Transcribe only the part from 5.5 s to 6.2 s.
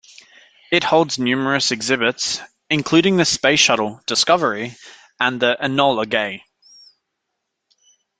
"Enola